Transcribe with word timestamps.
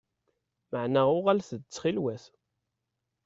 Meɛna 0.71 1.01
uɣalet-d 1.15 1.61
ttxil-wet! 1.63 2.25